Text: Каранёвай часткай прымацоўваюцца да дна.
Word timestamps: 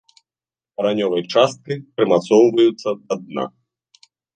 Каранёвай 0.79 1.23
часткай 1.37 1.77
прымацоўваюцца 2.01 2.89
да 3.07 3.13
дна. 3.25 3.51